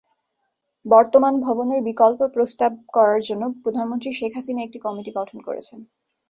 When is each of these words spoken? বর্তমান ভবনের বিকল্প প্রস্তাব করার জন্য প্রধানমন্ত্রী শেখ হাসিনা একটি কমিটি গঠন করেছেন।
বর্তমান 0.85 1.33
ভবনের 1.39 1.79
বিকল্প 1.83 2.19
প্রস্তাব 2.35 2.71
করার 2.93 3.19
জন্য 3.27 3.43
প্রধানমন্ত্রী 3.63 4.09
শেখ 4.13 4.31
হাসিনা 4.35 4.61
একটি 4.63 4.79
কমিটি 4.85 5.11
গঠন 5.19 5.37
করেছেন। 5.47 5.79